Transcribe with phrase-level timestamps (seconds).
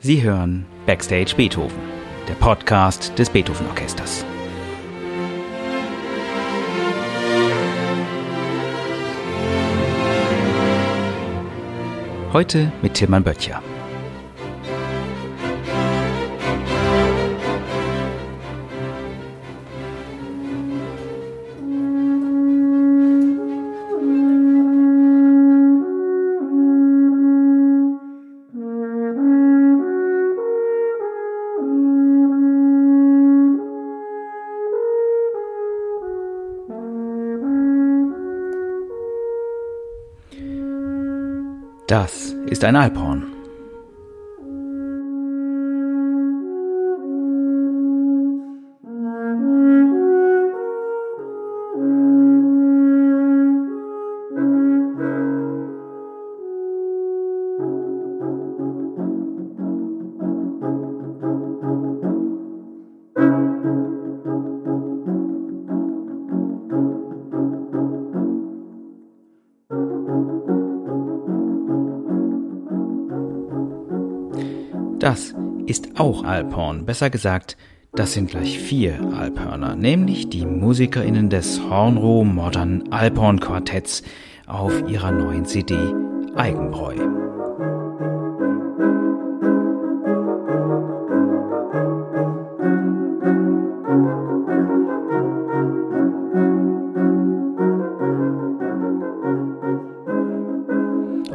[0.00, 1.78] Sie hören Backstage Beethoven,
[2.28, 4.24] der Podcast des Beethoven Orchesters.
[12.32, 13.62] Heute mit Tilman Böttcher.
[41.86, 43.35] Das ist ein Alphorn.
[75.76, 77.58] Ist auch Alphorn, besser gesagt,
[77.92, 84.02] das sind gleich vier Alphörner, nämlich die MusikerInnen des Hornroh Modern Alphorn Quartetts
[84.46, 85.76] auf ihrer neuen CD
[86.34, 86.94] Eigenbräu.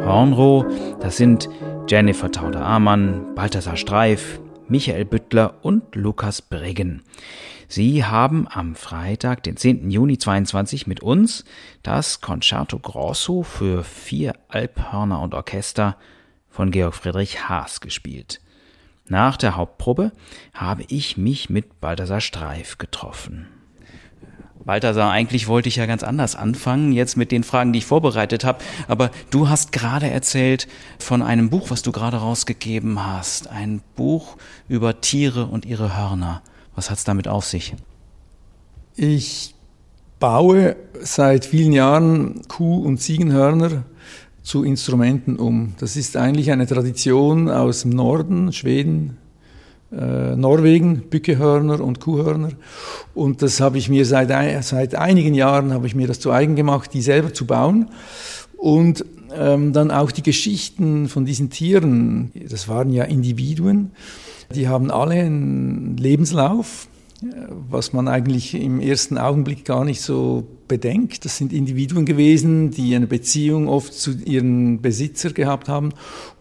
[0.04, 0.66] Hornroh,
[1.00, 1.48] das sind
[1.88, 7.04] Jennifer Tauder-Amann, Balthasar Streif, Michael Büttler und Lukas Briggen.
[7.68, 9.90] Sie haben am Freitag, den 10.
[9.92, 11.44] Juni 22 mit uns
[11.84, 15.98] das Concerto Grosso für vier Alphörner und Orchester
[16.50, 18.42] von Georg Friedrich Haas gespielt.
[19.08, 20.12] Nach der Hauptprobe
[20.54, 23.48] habe ich mich mit Balthasar Streif getroffen.
[24.66, 28.44] Balthasar, eigentlich wollte ich ja ganz anders anfangen, jetzt mit den Fragen, die ich vorbereitet
[28.44, 28.60] habe.
[28.88, 30.68] Aber du hast gerade erzählt
[31.00, 33.50] von einem Buch, was du gerade rausgegeben hast.
[33.50, 36.42] Ein Buch über Tiere und ihre Hörner.
[36.76, 37.76] Was hat es damit auf sich?
[38.96, 39.56] Ich
[40.20, 43.84] baue seit vielen Jahren Kuh- und Ziegenhörner
[44.44, 45.74] zu Instrumenten um.
[45.80, 49.18] Das ist eigentlich eine Tradition aus dem Norden, Schweden,
[49.92, 52.52] äh, Norwegen, Bückehörner und Kuhhörner.
[53.14, 54.30] Und das habe ich mir seit,
[54.64, 57.90] seit einigen Jahren, habe ich mir das zu eigen gemacht, die selber zu bauen.
[58.58, 63.92] Und ähm, dann auch die Geschichten von diesen Tieren, das waren ja Individuen,
[64.54, 66.88] die haben alle einen Lebenslauf,
[67.70, 71.26] was man eigentlich im ersten Augenblick gar nicht so bedenkt.
[71.26, 75.90] Das sind Individuen gewesen, die eine Beziehung oft zu ihren Besitzer gehabt haben.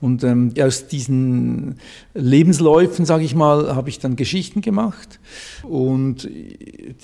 [0.01, 1.81] Und ähm, aus diesen
[2.15, 5.19] Lebensläufen, sage ich mal, habe ich dann Geschichten gemacht
[5.65, 6.31] und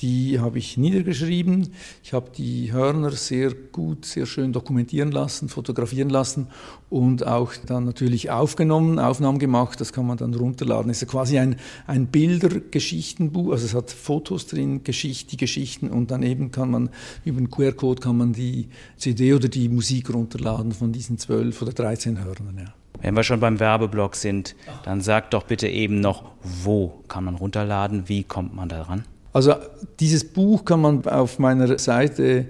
[0.00, 1.70] die habe ich niedergeschrieben.
[2.04, 6.46] Ich habe die Hörner sehr gut, sehr schön dokumentieren lassen, fotografieren lassen
[6.90, 9.80] und auch dann natürlich aufgenommen, Aufnahmen gemacht.
[9.80, 10.92] Das kann man dann runterladen.
[10.92, 11.56] Es ist quasi ein,
[11.88, 16.90] ein Bildergeschichtenbuch, also es hat Fotos drin, Geschichte, die Geschichten und dann eben kann man
[17.24, 21.72] über den QR-Code kann man die CD oder die Musik runterladen von diesen zwölf oder
[21.72, 22.58] 13 Hörnern.
[22.58, 22.74] Ja.
[23.00, 27.34] Wenn wir schon beim Werbeblock sind, dann sag doch bitte eben noch, wo kann man
[27.34, 29.04] runterladen, wie kommt man daran?
[29.32, 29.54] Also
[30.00, 32.46] dieses Buch kann man auf meiner Seite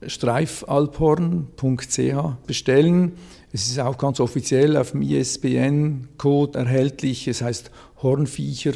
[0.00, 3.12] www.streifalphorn.ch bestellen.
[3.52, 7.26] Es ist auch ganz offiziell auf dem ISBN-Code erhältlich.
[7.28, 7.70] Es heißt
[8.02, 8.72] Hornviecher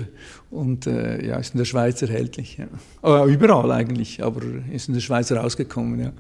[0.50, 2.58] und äh, ja, ist in der Schweiz erhältlich.
[2.58, 2.66] Ja.
[3.02, 4.40] Oh, überall eigentlich, aber
[4.72, 6.00] ist in der Schweiz rausgekommen.
[6.00, 6.12] Ja.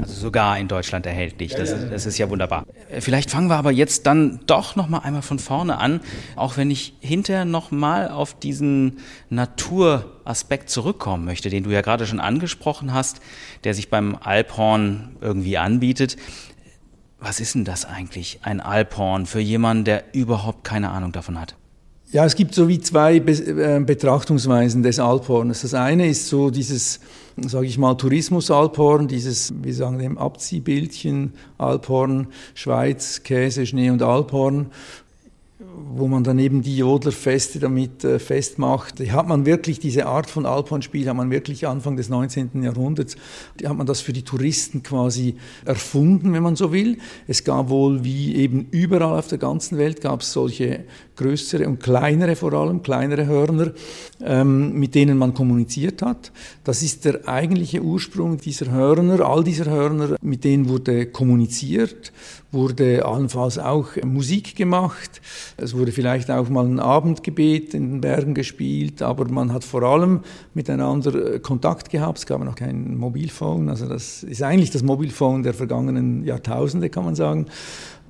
[0.00, 1.54] Also sogar in Deutschland erhältlich.
[1.54, 2.64] Das, ist, das ist ja wunderbar.
[2.90, 6.00] Äh, vielleicht fangen wir aber jetzt dann doch noch mal einmal von vorne an,
[6.36, 8.98] auch wenn ich hinterher noch mal auf diesen
[9.30, 13.20] Naturaspekt zurückkommen möchte, den du ja gerade schon angesprochen hast,
[13.64, 16.16] der sich beim Alphorn irgendwie anbietet.
[17.18, 21.56] Was ist denn das eigentlich, ein Alphorn, für jemanden, der überhaupt keine Ahnung davon hat?
[22.12, 25.62] Ja, es gibt so wie zwei äh, Betrachtungsweisen des Alphorns.
[25.62, 27.00] Das eine ist so dieses,
[27.36, 34.66] sage ich mal, Tourismus-Alphorn, dieses, wir sagen dem Abziehbildchen Alphorn, Schweiz, Käse, Schnee und Alphorn.
[35.96, 38.98] Wo man dann eben die Jodlerfeste damit äh, festmacht.
[39.12, 42.62] Hat man wirklich diese Art von Alphornspiel, hat man wirklich Anfang des 19.
[42.62, 43.16] Jahrhunderts,
[43.64, 46.98] hat man das für die Touristen quasi erfunden, wenn man so will.
[47.28, 50.84] Es gab wohl, wie eben überall auf der ganzen Welt, gab es solche
[51.16, 53.72] größere und kleinere vor allem, kleinere Hörner,
[54.20, 56.32] ähm, mit denen man kommuniziert hat.
[56.64, 62.12] Das ist der eigentliche Ursprung dieser Hörner, all dieser Hörner, mit denen wurde kommuniziert
[62.54, 65.20] wurde allenfalls auch Musik gemacht.
[65.56, 69.82] Es wurde vielleicht auch mal ein Abendgebet in den Bergen gespielt, aber man hat vor
[69.82, 70.20] allem
[70.54, 72.18] miteinander äh, Kontakt gehabt.
[72.18, 77.04] Es gab noch kein Mobilphone, also das ist eigentlich das Mobilphone der vergangenen Jahrtausende, kann
[77.04, 77.46] man sagen.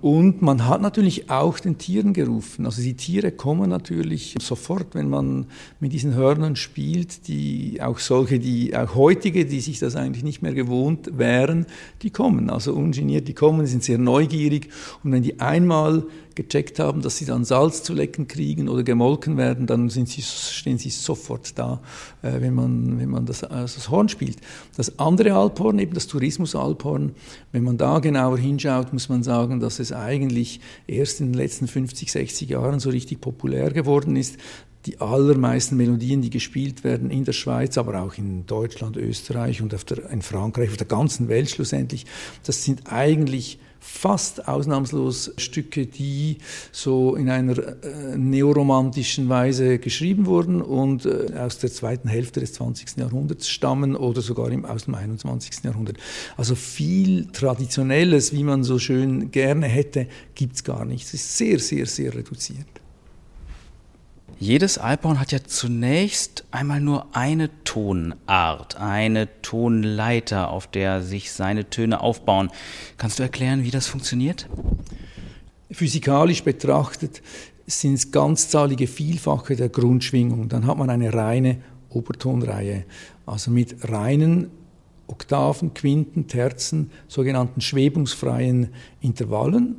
[0.04, 2.66] Und man hat natürlich auch den Tieren gerufen.
[2.66, 5.46] Also die Tiere kommen natürlich sofort, wenn man
[5.80, 10.42] mit diesen Hörnern spielt, die auch solche, die auch heutige, die sich das eigentlich nicht
[10.42, 11.64] mehr gewohnt wären,
[12.02, 12.50] die kommen.
[12.50, 14.68] Also ungeniert, die kommen, die sind sehr neugierig.
[15.02, 16.04] Und wenn die einmal
[16.34, 20.22] gecheckt haben, dass sie dann Salz zu lecken kriegen oder gemolken werden, dann sind sie,
[20.22, 21.80] stehen sie sofort da,
[22.22, 24.38] äh, wenn man, wenn man das, äh, das Horn spielt.
[24.76, 27.12] Das andere Alphorn, eben das Tourismus-Alphorn,
[27.52, 31.68] wenn man da genauer hinschaut, muss man sagen, dass es eigentlich erst in den letzten
[31.68, 34.38] 50, 60 Jahren so richtig populär geworden ist
[34.86, 39.72] die allermeisten Melodien, die gespielt werden in der Schweiz, aber auch in Deutschland, Österreich und
[39.72, 42.04] der, in Frankreich, auf der ganzen Welt schlussendlich,
[42.44, 46.38] das sind eigentlich fast ausnahmslos Stücke, die
[46.72, 52.54] so in einer äh, neoromantischen Weise geschrieben wurden und äh, aus der zweiten Hälfte des
[52.54, 52.96] 20.
[52.96, 55.64] Jahrhunderts stammen oder sogar im, aus dem 21.
[55.64, 55.98] Jahrhundert.
[56.38, 61.04] Also viel Traditionelles, wie man so schön gerne hätte, gibt es gar nicht.
[61.04, 62.83] Es ist sehr, sehr, sehr reduziert.
[64.38, 71.70] Jedes Alphorn hat ja zunächst einmal nur eine Tonart, eine Tonleiter, auf der sich seine
[71.70, 72.50] Töne aufbauen.
[72.98, 74.48] Kannst du erklären, wie das funktioniert?
[75.70, 77.22] Physikalisch betrachtet
[77.66, 80.48] sind es ganzzahlige Vielfache der Grundschwingung.
[80.48, 81.58] Dann hat man eine reine
[81.88, 82.84] Obertonreihe,
[83.26, 84.50] also mit reinen
[85.06, 88.70] Oktaven, Quinten, Terzen, sogenannten schwebungsfreien
[89.00, 89.76] Intervallen,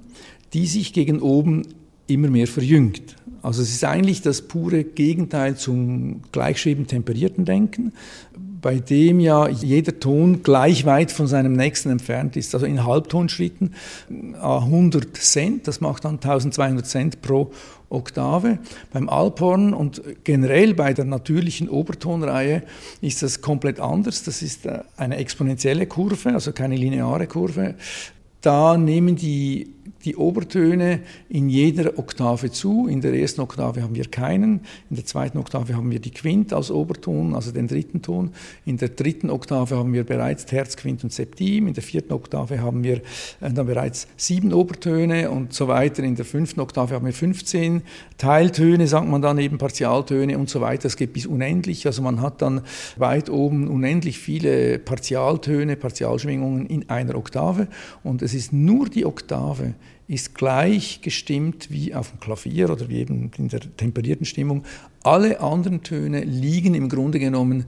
[0.53, 1.63] die sich gegen oben
[2.07, 3.15] immer mehr verjüngt.
[3.41, 7.93] Also es ist eigentlich das pure Gegenteil zum gleichschwebend temperierten Denken,
[8.59, 12.55] bei dem ja jeder Ton gleich weit von seinem nächsten entfernt ist.
[12.55, 13.75] Also in Halbtonschritten
[14.41, 17.51] 100 Cent, das macht dann 1200 Cent pro
[17.89, 18.57] Oktave.
[18.91, 22.63] Beim Alphorn und generell bei der natürlichen Obertonreihe
[23.01, 24.23] ist das komplett anders.
[24.23, 27.75] Das ist äh, eine exponentielle Kurve, also keine lineare Kurve.
[28.41, 32.87] Da nehmen die die Obertöne in jeder Oktave zu.
[32.87, 36.53] In der ersten Oktave haben wir keinen, in der zweiten Oktave haben wir die Quint
[36.53, 38.31] als Oberton, also den dritten Ton.
[38.65, 41.67] In der dritten Oktave haben wir bereits Terz, Quint und Septim.
[41.67, 42.97] In der vierten Oktave haben wir
[43.41, 46.03] äh, dann bereits sieben Obertöne und so weiter.
[46.03, 47.81] In der fünften Oktave haben wir 15
[48.17, 50.87] Teiltöne, sagt man dann eben Partialtöne und so weiter.
[50.87, 51.85] Es geht bis unendlich.
[51.85, 52.61] Also man hat dann
[52.97, 57.67] weit oben unendlich viele Partialtöne, Partialschwingungen in einer Oktave
[58.03, 59.74] und es ist nur die Oktave,
[60.07, 64.63] ist gleich gestimmt wie auf dem Klavier oder wie eben in der temperierten Stimmung.
[65.03, 67.65] Alle anderen Töne liegen im Grunde genommen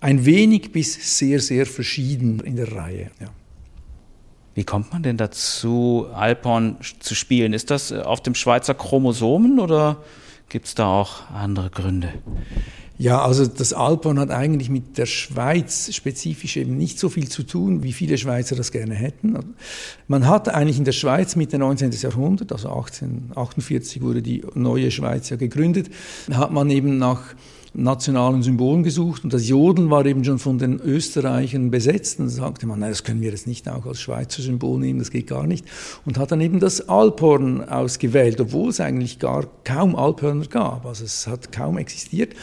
[0.00, 3.10] ein wenig bis sehr, sehr verschieden in der Reihe.
[3.20, 3.28] Ja.
[4.54, 7.52] Wie kommt man denn dazu, Alphorn zu spielen?
[7.52, 10.02] Ist das auf dem Schweizer Chromosomen oder
[10.48, 12.14] gibt es da auch andere Gründe?
[12.98, 17.42] Ja, also das Alphorn hat eigentlich mit der Schweiz spezifisch eben nicht so viel zu
[17.42, 19.36] tun, wie viele Schweizer das gerne hätten.
[20.08, 21.90] Man hat eigentlich in der Schweiz Mitte 19.
[21.90, 25.90] Jahrhundert, also 1848 wurde die neue Schweiz ja gegründet,
[26.32, 27.34] hat man eben nach
[27.76, 32.66] nationalen Symbolen gesucht und das Jodeln war eben schon von den Österreichern besetzt und sagte
[32.66, 35.46] man, nein, das können wir jetzt nicht auch als Schweizer Symbol nehmen, das geht gar
[35.46, 35.66] nicht
[36.06, 41.04] und hat dann eben das Alphorn ausgewählt, obwohl es eigentlich gar kaum Alphörner gab, also
[41.04, 42.34] es hat kaum existiert.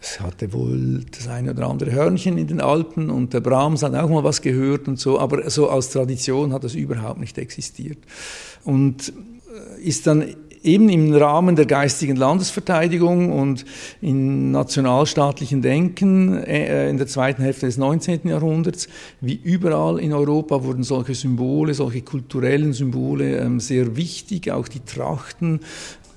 [0.00, 3.94] Es hatte wohl das eine oder andere Hörnchen in den Alpen und der Brahms hat
[3.94, 7.98] auch mal was gehört und so, aber so als Tradition hat das überhaupt nicht existiert.
[8.64, 10.24] Und äh, ist dann
[10.62, 13.64] eben im Rahmen der geistigen Landesverteidigung und
[14.00, 18.20] in nationalstaatlichen Denken äh, in der zweiten Hälfte des 19.
[18.24, 18.88] Jahrhunderts,
[19.20, 24.80] wie überall in Europa, wurden solche Symbole, solche kulturellen Symbole ähm, sehr wichtig, auch die
[24.80, 25.60] Trachten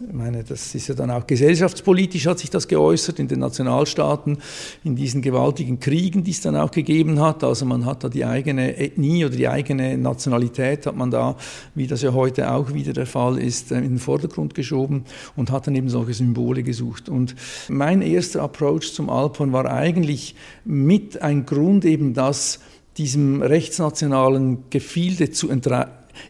[0.08, 4.38] ich meine, das ist ja dann auch gesellschaftspolitisch hat sich das geäußert in den Nationalstaaten,
[4.84, 7.44] in diesen gewaltigen Kriegen, die es dann auch gegeben hat.
[7.44, 11.38] Also man hat da die eigene Ethnie oder die eigene Nationalität hat man da,
[11.76, 15.06] wie das ja heute auch wieder der Fall ist, äh, in den Vordergrund geschoben
[15.36, 17.08] und hat dann eben solche Symbole gesucht.
[17.08, 17.36] Und
[17.70, 22.60] mein erster Approach zum Alphorn war eigentlich mit ein Grund eben das,
[22.98, 25.50] diesem rechtsnationalen Gefilde zu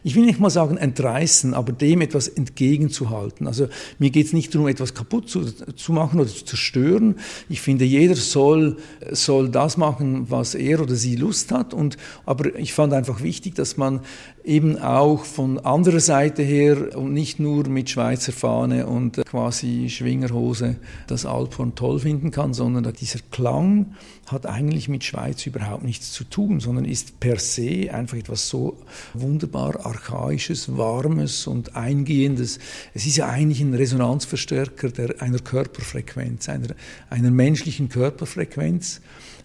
[0.02, 3.46] ich will nicht mal sagen entreißen, aber dem etwas entgegenzuhalten.
[3.46, 7.16] Also mir geht es nicht darum, etwas kaputt zu, zu machen oder zu zerstören.
[7.48, 8.76] Ich finde, jeder soll,
[9.10, 11.74] soll das machen, was er oder sie Lust hat.
[11.74, 14.00] Und, aber ich fand einfach wichtig, dass man
[14.44, 20.76] eben auch von anderer Seite her und nicht nur mit Schweizer Fahne und quasi Schwingerhose
[21.06, 23.94] das Alphorn toll finden kann, sondern dieser Klang
[24.26, 28.76] hat eigentlich mit Schweiz überhaupt nichts zu tun, sondern ist per se einfach etwas so
[29.14, 32.58] wunderbar archaisches, warmes und eingehendes.
[32.94, 36.68] Es ist ja eigentlich ein Resonanzverstärker der, einer Körperfrequenz, einer,
[37.10, 39.00] einer menschlichen Körperfrequenz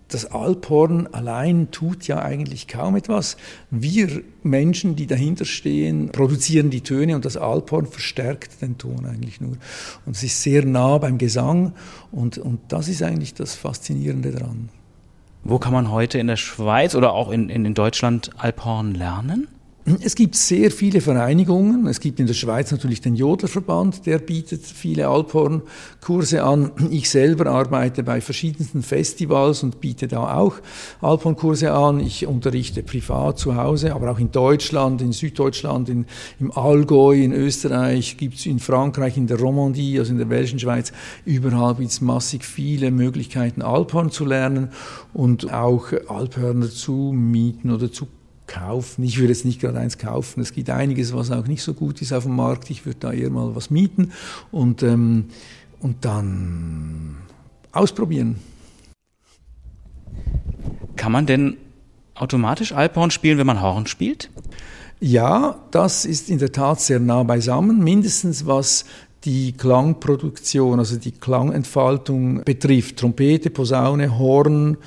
[0.09, 3.37] das Alphorn allein tut ja eigentlich kaum etwas.
[3.69, 9.39] Wir Menschen, die dahinter stehen, produzieren die Töne und das Alphorn verstärkt den Ton eigentlich
[9.39, 9.57] nur.
[10.05, 11.73] Und es ist sehr nah beim Gesang
[12.11, 14.69] und, und das ist eigentlich das Faszinierende daran.
[15.43, 19.47] Wo kann man heute in der Schweiz oder auch in, in, in Deutschland Alphorn lernen?
[20.03, 21.87] Es gibt sehr viele Vereinigungen.
[21.87, 26.71] Es gibt in der Schweiz natürlich den Jodlerverband, der bietet viele Alphorn-Kurse an.
[26.91, 30.55] Ich selber arbeite bei verschiedensten Festivals und biete da auch
[31.01, 32.01] Alphorn-Kurse an.
[32.01, 36.05] Ich unterrichte privat zu Hause, aber auch in Deutschland, in Süddeutschland, in,
[36.39, 40.59] im Allgäu, in Österreich, gibt es in Frankreich, in der Romandie, also in der Belgischen
[40.59, 40.91] Schweiz,
[41.25, 44.69] überall gibt es massig viele Möglichkeiten, Alphorn zu lernen
[45.13, 48.07] und auch Alphörner zu mieten oder zu
[48.49, 49.03] kaufen.
[49.03, 50.41] Ich würde jetzt nicht gerade eins kaufen.
[50.41, 52.69] Es gibt einiges, was auch nicht so gut ist auf dem Markt.
[52.69, 54.11] Ich würde da eher mal was mieten
[54.51, 55.25] und, ähm,
[55.79, 57.17] und dann
[57.71, 58.37] ausprobieren.
[60.97, 61.57] Kann man denn
[62.15, 64.29] automatisch Alphorn spielen, wenn man Horn spielt?
[64.99, 68.83] Ja, das ist in der Tat sehr nah beisammen, mindestens was
[69.23, 72.97] die Klangproduktion, also die Klangentfaltung betrifft.
[72.97, 74.77] Trompete, Posaune, Horn,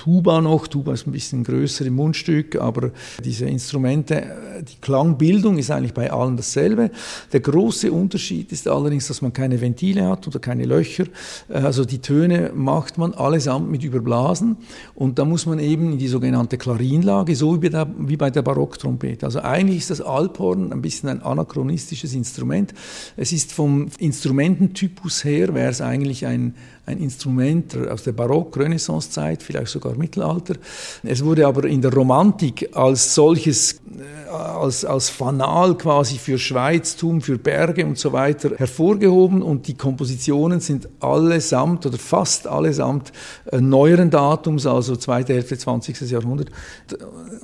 [0.00, 0.66] Tuba noch.
[0.66, 2.90] Tuba ist ein bisschen größer im Mundstück, aber
[3.22, 6.90] diese Instrumente, die Klangbildung ist eigentlich bei allen dasselbe.
[7.34, 11.04] Der große Unterschied ist allerdings, dass man keine Ventile hat oder keine Löcher.
[11.50, 14.56] Also die Töne macht man allesamt mit Überblasen
[14.94, 18.30] und da muss man eben in die sogenannte Klarinlage, so wie bei der, wie bei
[18.30, 19.26] der Barocktrompete.
[19.26, 22.72] Also eigentlich ist das Alphorn ein bisschen ein anachronistisches Instrument.
[23.18, 26.54] Es ist vom Instrumententypus her, wäre es eigentlich ein,
[26.86, 30.54] ein Instrument aus der Barock-Renaissance-Zeit, vielleicht sogar Mittelalter.
[31.02, 37.20] Es wurde aber in der Romantik als solches, äh, als, als Fanal quasi für Schweiztum,
[37.20, 43.12] für Berge und so weiter hervorgehoben und die Kompositionen sind allesamt oder fast allesamt
[43.50, 46.10] äh, neueren Datums, also zweite Hälfte 20.
[46.10, 46.50] Jahrhundert.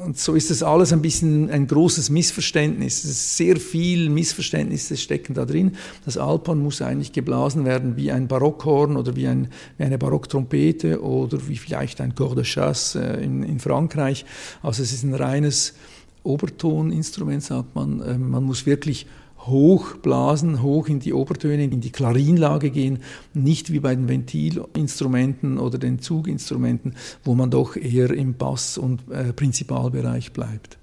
[0.05, 3.37] Und so ist das alles ein bisschen ein großes Missverständnis.
[3.37, 5.73] Sehr viel Missverständnisse stecken da drin.
[6.05, 9.49] Das Alphorn muss eigentlich geblasen werden wie ein Barockhorn oder wie, ein,
[9.79, 14.25] wie eine Barocktrompete oder wie vielleicht ein Corps de Chasse äh, in, in Frankreich.
[14.63, 15.75] Also es ist ein reines
[16.23, 18.03] Obertoninstrument, sagt man.
[18.07, 19.07] Ähm, man muss wirklich
[19.47, 22.99] hoch blasen, hoch in die Obertöne, in die Klarinlage gehen,
[23.33, 29.11] nicht wie bei den Ventilinstrumenten oder den Zuginstrumenten, wo man doch eher im Bass- und
[29.11, 30.79] äh, Prinzipalbereich bleibt.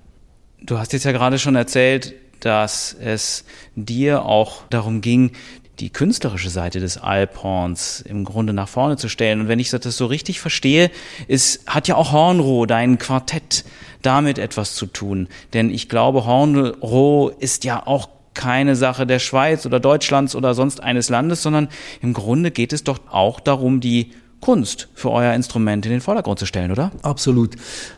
[0.61, 3.45] Du hast jetzt ja gerade schon erzählt, dass es
[3.75, 5.31] dir auch darum ging,
[5.79, 9.41] die künstlerische Seite des Alphorns im Grunde nach vorne zu stellen.
[9.41, 10.91] Und wenn ich das so richtig verstehe,
[11.27, 13.65] ist, hat ja auch Hornroh, dein Quartett,
[14.01, 15.27] damit etwas zu tun.
[15.53, 20.81] Denn ich glaube, Hornroh ist ja auch keine Sache der Schweiz oder Deutschlands oder sonst
[20.81, 21.69] eines Landes, sondern
[22.01, 24.11] im Grunde geht es doch auch darum, die
[24.43, 26.91] Kunst für euer Instrument in den Vordergrund zu stellen, oder?
[27.01, 27.55] Absolut.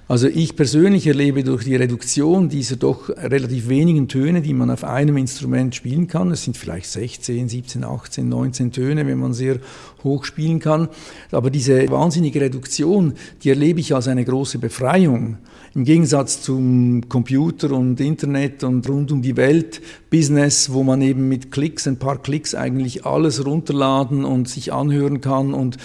[0.07, 4.83] Also ich persönlich erlebe durch die Reduktion dieser doch relativ wenigen Töne, die man auf
[4.83, 9.57] einem Instrument spielen kann, es sind vielleicht 16, 17, 18, 19 Töne, wenn man sehr
[10.03, 10.89] hoch spielen kann,
[11.31, 15.39] aber diese wahnsinnige Reduktion, die erlebe ich als eine große Befreiung.
[15.73, 21.27] Im Gegensatz zum Computer und Internet und rund um die Welt Business, wo man eben
[21.27, 25.75] mit Klicks, ein paar Klicks eigentlich alles runterladen und sich anhören kann und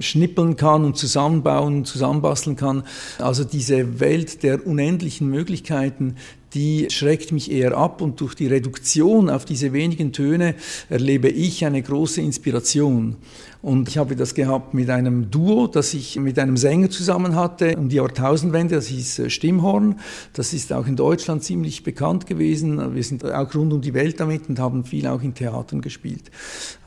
[0.00, 2.84] schnippeln kann und zusammenbauen, zusammenbasteln kann.
[3.18, 6.16] Also diese Welt der unendlichen Möglichkeiten,
[6.54, 10.54] die schreckt mich eher ab und durch die Reduktion auf diese wenigen Töne
[10.90, 13.16] erlebe ich eine große Inspiration.
[13.62, 17.76] Und ich habe das gehabt mit einem Duo, das ich mit einem Sänger zusammen hatte
[17.76, 20.00] um die Jahrtausendwende, das hieß äh, Stimmhorn.
[20.32, 22.96] Das ist auch in Deutschland ziemlich bekannt gewesen.
[22.96, 26.32] Wir sind auch rund um die Welt damit und haben viel auch in Theatern gespielt.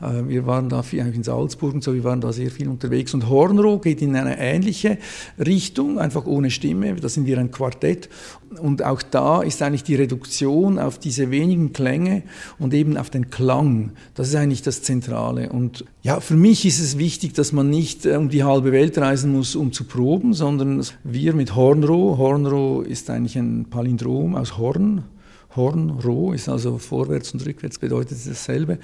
[0.02, 2.68] Äh, wir waren da viel auch in Salzburg und so, wir waren da sehr viel
[2.68, 3.14] unterwegs.
[3.14, 4.98] Und Hornroh geht in eine ähnliche
[5.38, 6.94] Richtung, einfach ohne Stimme.
[6.96, 8.10] Da sind wir ein Quartett.
[8.60, 12.22] Und auch da ist eigentlich die Reduktion auf diese wenigen Klänge
[12.58, 13.92] und eben auf den Klang.
[14.14, 15.48] Das ist eigentlich das Zentrale.
[15.50, 18.98] Und ja, für mich ist es wichtig, dass man nicht äh, um die halbe Welt
[18.98, 24.58] reisen muss, um zu proben, sondern wir mit Hornroh, Hornroh ist eigentlich ein Palindrom aus
[24.58, 25.04] Horn,
[25.54, 28.78] Horn, roh, ist also vorwärts und rückwärts bedeutet dasselbe.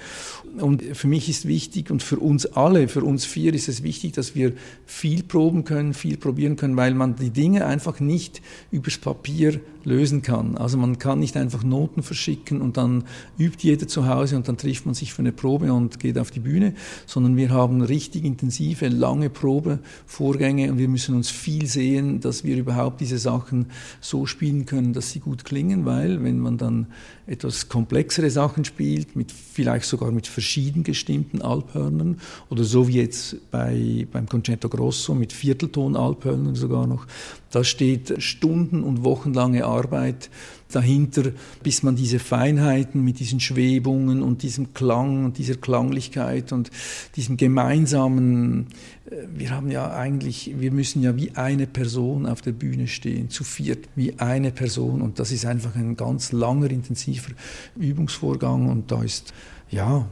[0.59, 4.13] Und für mich ist wichtig und für uns alle, für uns vier ist es wichtig,
[4.13, 4.53] dass wir
[4.85, 10.21] viel proben können, viel probieren können, weil man die Dinge einfach nicht übers Papier lösen
[10.21, 10.57] kann.
[10.57, 13.03] Also man kann nicht einfach Noten verschicken und dann
[13.37, 16.31] übt jeder zu Hause und dann trifft man sich für eine Probe und geht auf
[16.31, 16.73] die Bühne,
[17.05, 22.57] sondern wir haben richtig intensive, lange Probevorgänge und wir müssen uns viel sehen, dass wir
[22.57, 23.67] überhaupt diese Sachen
[24.01, 26.87] so spielen können, dass sie gut klingen, weil wenn man dann
[27.25, 33.49] etwas komplexere Sachen spielt, mit vielleicht sogar mit verschieden gestimmten Alphörnern oder so wie jetzt
[33.49, 37.07] bei, beim Concerto Grosso mit Viertelton-Alphörnern sogar noch,
[37.51, 40.29] da steht Stunden und wochenlange Arbeit
[40.71, 46.71] dahinter, bis man diese Feinheiten mit diesen Schwebungen und diesem Klang und dieser Klanglichkeit und
[47.15, 48.67] diesem gemeinsamen,
[49.09, 53.29] äh, wir haben ja eigentlich, wir müssen ja wie eine Person auf der Bühne stehen,
[53.29, 57.31] zu viert, wie eine Person und das ist einfach ein ganz langer, intensiver
[57.75, 59.33] Übungsvorgang und da ist,
[59.69, 60.07] ja,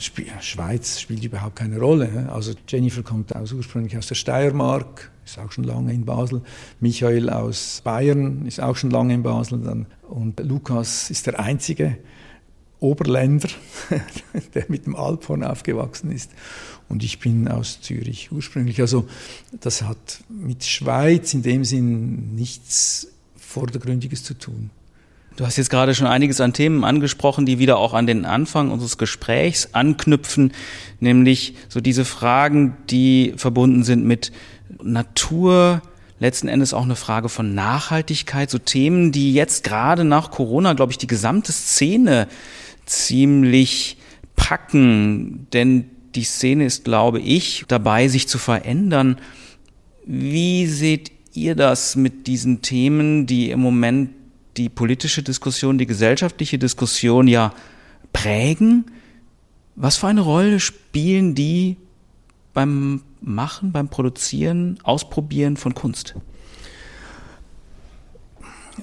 [0.00, 2.30] Schweiz spielt überhaupt keine Rolle.
[2.32, 6.42] Also Jennifer kommt aus, ursprünglich aus der Steiermark, ist auch schon lange in Basel.
[6.80, 9.86] Michael aus Bayern ist auch schon lange in Basel.
[10.08, 11.98] Und Lukas ist der einzige
[12.80, 13.48] Oberländer,
[14.54, 16.30] der mit dem Alphorn aufgewachsen ist.
[16.88, 18.80] Und ich bin aus Zürich ursprünglich.
[18.80, 19.08] Also
[19.60, 24.70] das hat mit Schweiz in dem Sinn nichts Vordergründiges zu tun.
[25.36, 28.70] Du hast jetzt gerade schon einiges an Themen angesprochen, die wieder auch an den Anfang
[28.70, 30.52] unseres Gesprächs anknüpfen,
[31.00, 34.30] nämlich so diese Fragen, die verbunden sind mit
[34.80, 35.82] Natur,
[36.20, 40.92] letzten Endes auch eine Frage von Nachhaltigkeit, so Themen, die jetzt gerade nach Corona, glaube
[40.92, 42.28] ich, die gesamte Szene
[42.86, 43.96] ziemlich
[44.36, 49.18] packen, denn die Szene ist, glaube ich, dabei, sich zu verändern.
[50.06, 54.10] Wie seht ihr das mit diesen Themen, die im Moment
[54.56, 57.52] die politische Diskussion, die gesellschaftliche Diskussion ja
[58.12, 58.86] prägen.
[59.76, 61.76] Was für eine Rolle spielen die
[62.52, 66.14] beim Machen, beim Produzieren, Ausprobieren von Kunst?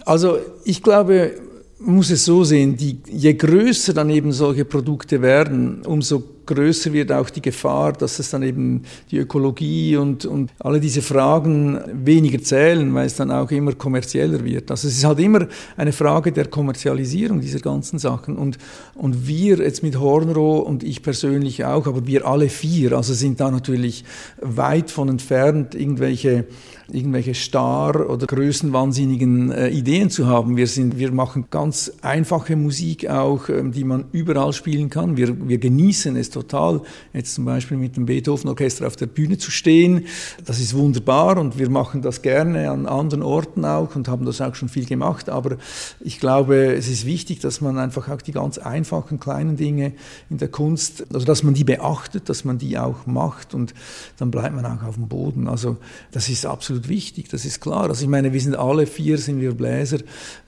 [0.05, 1.39] Also ich glaube,
[1.79, 6.93] man muss es so sehen, die, je größer dann eben solche Produkte werden, umso größer
[6.93, 11.79] wird auch die Gefahr, dass es dann eben die Ökologie und, und alle diese Fragen
[11.93, 14.69] weniger zählen, weil es dann auch immer kommerzieller wird.
[14.71, 18.37] Also es ist halt immer eine Frage der Kommerzialisierung dieser ganzen Sachen.
[18.37, 18.57] Und,
[18.95, 23.39] und wir jetzt mit Hornroh und ich persönlich auch, aber wir alle vier, also sind
[23.39, 24.03] da natürlich
[24.41, 26.45] weit von entfernt, irgendwelche
[26.93, 30.57] irgendwelche star- oder größenwahnsinnigen äh, Ideen zu haben.
[30.57, 35.15] Wir, sind, wir machen ganz einfache Musik auch, ähm, die man überall spielen kann.
[35.17, 36.81] Wir, wir genießen es total,
[37.13, 40.05] jetzt zum Beispiel mit dem Beethoven-Orchester auf der Bühne zu stehen.
[40.45, 44.41] Das ist wunderbar und wir machen das gerne an anderen Orten auch und haben das
[44.41, 45.29] auch schon viel gemacht.
[45.29, 45.57] Aber
[46.01, 49.93] ich glaube, es ist wichtig, dass man einfach auch die ganz einfachen kleinen Dinge
[50.29, 53.73] in der Kunst, also dass man die beachtet, dass man die auch macht und
[54.17, 55.47] dann bleibt man auch auf dem Boden.
[55.47, 55.77] Also
[56.11, 57.89] das ist absolut absolut wichtig, das ist klar.
[57.89, 59.99] Also ich meine, wir sind alle vier, sind wir Bläser.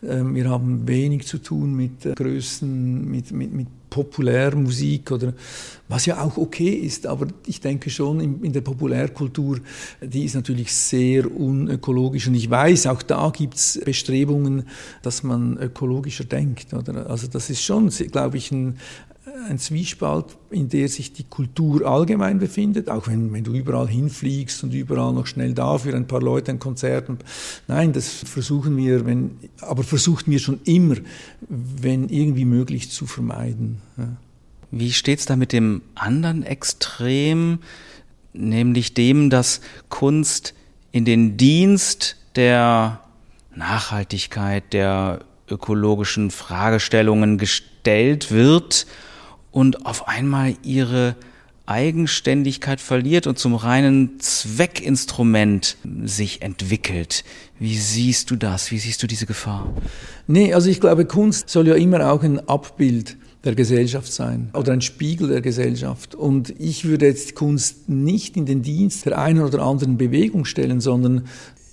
[0.03, 5.33] Ähm, wir haben wenig zu tun mit äh, Größen, mit, mit, mit Populärmusik oder
[5.87, 9.59] was ja auch okay ist, aber ich denke schon in, in, der Populärkultur,
[10.01, 14.63] die ist natürlich sehr unökologisch und ich weiß, auch da gibt es Bestrebungen,
[15.03, 16.73] dass man ökologischer denkt.
[16.73, 17.07] Oder?
[17.07, 18.79] Also das ist schon, glaube ich, ein,
[19.49, 24.63] ein Zwiespalt, in der sich die Kultur allgemein befindet, auch wenn, wenn du überall hinfliegst
[24.63, 27.09] und überall noch schnell da für ein paar Leute ein Konzert.
[27.67, 30.95] Nein, das versuchen wir, wenn, aber versuchten wir schon immer,
[31.49, 33.81] wenn irgendwie möglich, zu vermeiden.
[33.97, 34.09] Ja.
[34.71, 37.59] Wie steht's da mit dem anderen Extrem,
[38.33, 40.53] nämlich dem, dass Kunst
[40.91, 42.99] in den Dienst der
[43.55, 48.87] Nachhaltigkeit, der ökologischen Fragestellungen gestellt wird
[49.53, 51.15] und auf einmal ihre
[51.65, 57.23] Eigenständigkeit verliert und zum reinen Zweckinstrument sich entwickelt.
[57.57, 58.71] Wie siehst du das?
[58.71, 59.73] Wie siehst du diese Gefahr?
[60.27, 64.73] Nee, also ich glaube, Kunst soll ja immer auch ein Abbild der Gesellschaft sein oder
[64.73, 66.15] ein Spiegel der Gesellschaft.
[66.15, 70.81] Und ich würde jetzt Kunst nicht in den Dienst der einen oder anderen Bewegung stellen,
[70.81, 71.27] sondern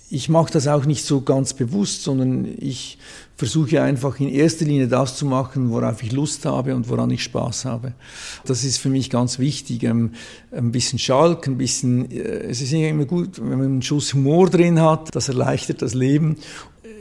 [0.09, 2.97] ich mache das auch nicht so ganz bewusst, sondern ich
[3.35, 7.23] versuche einfach in erster Linie das zu machen, worauf ich Lust habe und woran ich
[7.23, 7.93] Spaß habe.
[8.45, 9.83] Das ist für mich ganz wichtig.
[9.83, 10.11] Ähm,
[10.51, 14.49] ein bisschen Schalk, ein bisschen, äh, es ist immer gut, wenn man einen Schuss Humor
[14.49, 16.37] drin hat, das erleichtert das Leben.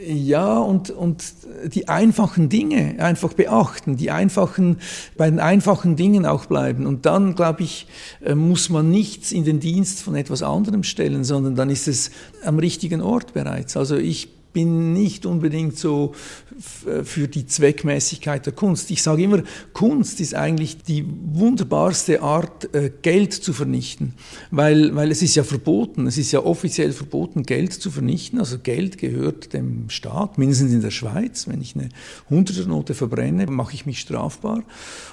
[0.07, 1.23] Ja, und, und
[1.67, 4.79] die einfachen Dinge einfach beachten, die einfachen,
[5.19, 6.87] bei den einfachen Dingen auch bleiben.
[6.87, 7.87] Und dann, glaube ich,
[8.25, 12.11] äh, muss man nichts in den Dienst von etwas anderem stellen, sondern dann ist es
[12.45, 13.77] am richtigen Ort bereits.
[13.77, 16.15] Also ich bin nicht unbedingt so
[16.61, 18.91] für die Zweckmäßigkeit der Kunst.
[18.91, 24.15] Ich sage immer, Kunst ist eigentlich die wunderbarste Art, äh, Geld zu vernichten,
[24.51, 28.39] weil, weil es ist ja verboten, es ist ja offiziell verboten, Geld zu vernichten.
[28.39, 31.49] Also Geld gehört dem Staat, mindestens in der Schweiz.
[31.49, 31.89] Wenn ich eine
[32.29, 34.63] Hunderternote verbrenne, mache ich mich strafbar.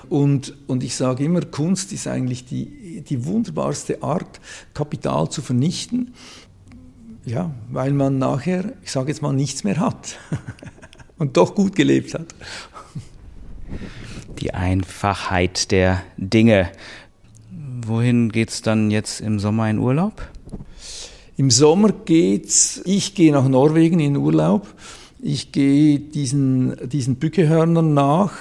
[0.10, 4.42] Und, und ich sage immer, Kunst ist eigentlich die, die wunderbarste Art,
[4.74, 6.14] Kapital zu vernichten.
[7.28, 10.18] Ja, weil man nachher, ich sage jetzt mal, nichts mehr hat
[11.18, 12.28] und doch gut gelebt hat.
[14.40, 16.70] Die Einfachheit der Dinge.
[17.86, 20.26] Wohin geht es dann jetzt im Sommer in Urlaub?
[21.36, 24.66] Im Sommer geht's, ich gehe nach Norwegen in Urlaub.
[25.22, 28.32] Ich gehe diesen, diesen Bückehörnern nach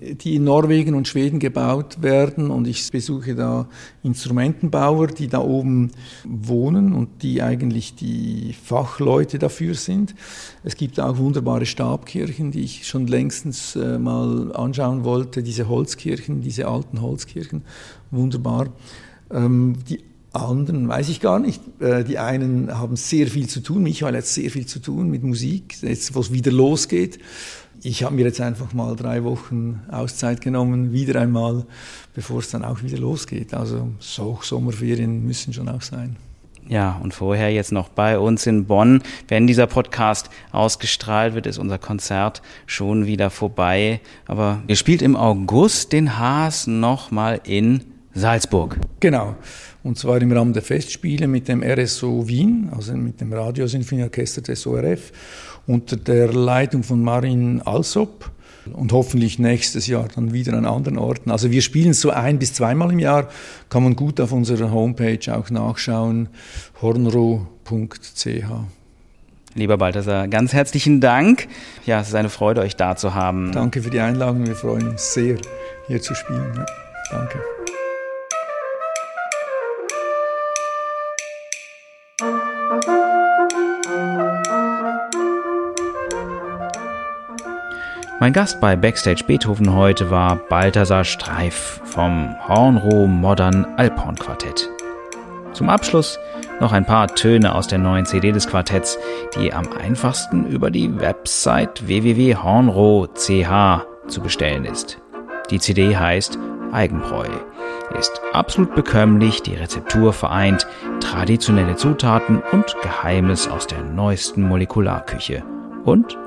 [0.00, 2.50] die in Norwegen und Schweden gebaut werden.
[2.50, 3.68] Und ich besuche da
[4.02, 5.90] Instrumentenbauer, die da oben
[6.24, 10.14] wohnen und die eigentlich die Fachleute dafür sind.
[10.64, 16.40] Es gibt auch wunderbare Stabkirchen, die ich schon längstens äh, mal anschauen wollte, diese Holzkirchen,
[16.40, 17.62] diese alten Holzkirchen,
[18.10, 18.68] wunderbar.
[19.30, 20.00] Ähm, die
[20.32, 21.60] anderen weiß ich gar nicht.
[21.80, 23.82] Äh, die einen haben sehr viel zu tun.
[23.82, 27.18] Michael hat sehr viel zu tun mit Musik, jetzt wo es wieder losgeht
[27.82, 31.64] ich habe mir jetzt einfach mal drei Wochen Auszeit genommen, wieder einmal,
[32.14, 33.54] bevor es dann auch wieder losgeht.
[33.54, 36.16] Also so Sommerferien müssen schon auch sein.
[36.68, 39.02] Ja, und vorher jetzt noch bei uns in Bonn.
[39.28, 44.00] Wenn dieser Podcast ausgestrahlt wird, ist unser Konzert schon wieder vorbei.
[44.26, 48.76] Aber ihr spielt im August den Haas nochmal in Salzburg.
[49.00, 49.36] Genau.
[49.82, 54.66] Und zwar im Rahmen der Festspiele mit dem RSO Wien, also mit dem Radiosinfonieorchester des
[54.66, 55.12] ORF
[55.66, 58.30] unter der Leitung von Marin Alsop
[58.72, 61.30] und hoffentlich nächstes Jahr dann wieder an anderen Orten.
[61.30, 63.28] Also wir spielen so ein bis zweimal im Jahr,
[63.68, 66.28] kann man gut auf unserer Homepage auch nachschauen,
[66.82, 68.26] hornro.ch.
[69.54, 71.48] Lieber Balthasar, ganz herzlichen Dank.
[71.84, 73.50] Ja, es ist eine Freude, euch da zu haben.
[73.52, 74.46] Danke für die Einladung.
[74.46, 75.38] Wir freuen uns sehr,
[75.88, 76.52] hier zu spielen.
[76.54, 76.66] Ja,
[77.10, 77.40] danke.
[88.22, 94.68] Mein Gast bei Backstage Beethoven heute war Balthasar Streif vom Hornroh Modern Alphorn Quartett.
[95.54, 96.18] Zum Abschluss
[96.60, 98.98] noch ein paar Töne aus der neuen CD des Quartetts,
[99.34, 104.98] die am einfachsten über die Website www.hornroh.ch zu bestellen ist.
[105.48, 106.38] Die CD heißt
[106.72, 107.24] Eigenbräu,
[107.98, 110.66] ist absolut bekömmlich, die Rezeptur vereint
[111.00, 115.42] traditionelle Zutaten und Geheimes aus der neuesten Molekularküche.
[115.84, 116.18] Und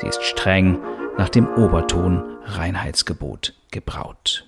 [0.00, 0.78] sie ist streng
[1.18, 4.47] nach dem Oberton Reinheitsgebot gebraut.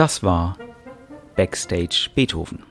[0.00, 0.56] Das war
[1.36, 2.64] Backstage Beethoven.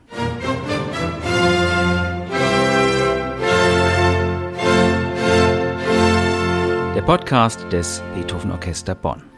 [6.96, 9.29] Der Podcast des Beethoven Orchester Bonn.